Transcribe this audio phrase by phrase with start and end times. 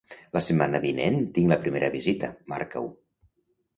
[0.37, 2.91] La setmana vinent tinc la primera visita, marca-ho.